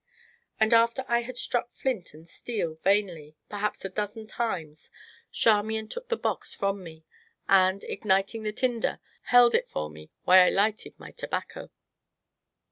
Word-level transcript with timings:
And 0.59 0.73
after 0.73 1.05
I 1.07 1.19
had 1.21 1.37
struck 1.37 1.71
flint 1.75 2.15
and 2.15 2.27
steel 2.27 2.79
vainly, 2.83 3.35
perhaps 3.49 3.85
a 3.85 3.89
dozen 3.89 4.25
times, 4.25 4.89
Charmian 5.31 5.87
took 5.89 6.09
the 6.09 6.17
box 6.17 6.55
from 6.55 6.83
me, 6.83 7.05
and, 7.47 7.83
igniting 7.83 8.41
the 8.41 8.51
tinder, 8.51 8.99
held 9.25 9.53
it 9.53 9.69
for 9.69 9.91
me 9.91 10.09
while 10.23 10.41
I 10.43 10.49
lighted 10.49 10.97
my 10.99 11.11
tobacco. 11.11 11.69